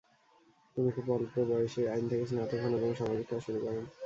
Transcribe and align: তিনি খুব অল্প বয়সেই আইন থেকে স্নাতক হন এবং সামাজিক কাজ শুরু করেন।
তিনি 0.75 0.89
খুব 0.95 1.05
অল্প 1.11 1.33
বয়সেই 1.49 1.87
আইন 1.87 2.05
থেকে 2.09 2.25
স্নাতক 2.25 2.59
হন 2.63 2.71
এবং 2.77 2.89
সামাজিক 2.99 3.27
কাজ 3.29 3.39
শুরু 3.45 3.59
করেন। 3.63 3.83